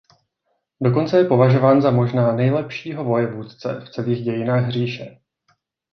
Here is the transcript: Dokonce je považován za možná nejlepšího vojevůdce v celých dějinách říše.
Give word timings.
Dokonce 0.81 1.17
je 1.21 1.27
považován 1.27 1.81
za 1.81 1.91
možná 1.91 2.35
nejlepšího 2.35 3.03
vojevůdce 3.03 3.81
v 3.85 3.89
celých 3.89 4.23
dějinách 4.23 4.69
říše. 4.69 5.17